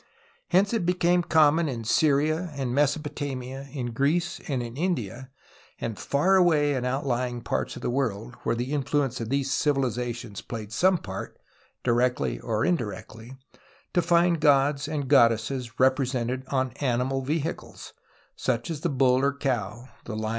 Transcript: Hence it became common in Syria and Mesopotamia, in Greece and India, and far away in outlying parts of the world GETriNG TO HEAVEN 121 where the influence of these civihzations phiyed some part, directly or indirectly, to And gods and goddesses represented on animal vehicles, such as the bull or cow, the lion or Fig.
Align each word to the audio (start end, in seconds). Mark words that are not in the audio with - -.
Hence 0.49 0.73
it 0.73 0.83
became 0.83 1.21
common 1.21 1.69
in 1.69 1.83
Syria 1.83 2.51
and 2.55 2.73
Mesopotamia, 2.73 3.69
in 3.71 3.91
Greece 3.93 4.41
and 4.47 4.63
India, 4.63 5.29
and 5.79 5.99
far 5.99 6.35
away 6.37 6.73
in 6.73 6.85
outlying 6.85 7.41
parts 7.41 7.75
of 7.75 7.83
the 7.83 7.89
world 7.91 8.33
GETriNG 8.33 8.41
TO 8.41 8.49
HEAVEN 8.49 8.81
121 8.81 9.01
where 9.03 9.11
the 9.11 9.19
influence 9.21 9.21
of 9.21 9.29
these 9.29 9.51
civihzations 9.51 10.43
phiyed 10.43 10.71
some 10.71 10.97
part, 10.97 11.37
directly 11.83 12.39
or 12.39 12.65
indirectly, 12.65 13.37
to 13.93 14.15
And 14.15 14.39
gods 14.41 14.87
and 14.87 15.07
goddesses 15.07 15.79
represented 15.79 16.45
on 16.47 16.71
animal 16.77 17.21
vehicles, 17.21 17.93
such 18.35 18.71
as 18.71 18.81
the 18.81 18.89
bull 18.89 19.23
or 19.23 19.37
cow, 19.37 19.87
the 20.05 20.15
lion 20.15 20.23
or 20.25 20.27
Fig. 20.29 20.29